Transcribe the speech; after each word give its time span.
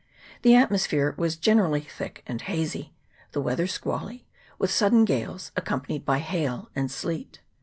The 0.41 0.55
at 0.55 0.71
mosphere 0.71 1.15
was 1.15 1.35
generally 1.37 1.81
thick 1.81 2.23
and 2.25 2.41
hazy, 2.41 2.95
the 3.33 3.39
wea 3.39 3.53
ther 3.53 3.67
squally, 3.67 4.25
with 4.57 4.71
sudden 4.71 5.05
gales, 5.05 5.51
accompanied 5.55 6.05
by 6.05 6.17
hail 6.17 6.71
and 6.75 6.89
sleet. 6.89 7.41